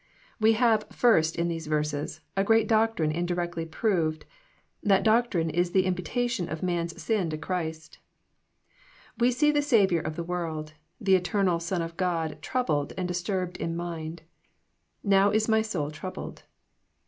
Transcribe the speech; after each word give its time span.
We 0.39 0.53
have, 0.53 0.87
first, 0.91 1.35
in 1.35 1.47
these 1.47 1.67
verses, 1.67 2.21
a 2.35 2.43
great 2.43 2.67
doctrine 2.67 3.11
indirectly 3.11 3.65
fyroved. 3.67 4.23
That 4.81 5.03
doctrine 5.03 5.51
is 5.51 5.73
the 5.73 5.85
imputation 5.85 6.49
of 6.49 6.63
man's 6.63 6.99
sin 6.99 7.29
to 7.29 7.37
Christ. 7.37 7.99
We 9.19 9.29
see 9.29 9.51
the 9.51 9.61
Saviour 9.61 10.01
of 10.01 10.15
the 10.15 10.23
world, 10.23 10.73
the 10.99 11.13
eternal 11.13 11.59
Son 11.59 11.83
of 11.83 11.97
God 11.97 12.39
troubled 12.41 12.93
and 12.97 13.07
disturbed 13.07 13.57
in 13.57 13.75
mind: 13.75 14.23
''Now 15.05 15.31
is 15.35 15.47
my 15.47 15.61
soul 15.61 15.91
troubled." 15.91 16.45